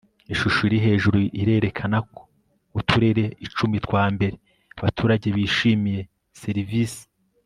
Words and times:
ishusho 0.33 0.59
iri 0.67 0.77
hejuru 0.85 1.17
irerekana 1.41 1.97
ko 2.13 2.21
uturere 2.79 3.23
icumi 3.45 3.75
twa 3.85 4.03
mbere 4.15 4.35
abaturage 4.79 5.27
bishimiye 5.35 6.01
serivisi 6.43 7.03